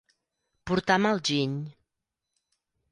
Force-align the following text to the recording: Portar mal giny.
Portar 0.71 0.97
mal 1.03 1.21
giny. 1.31 1.55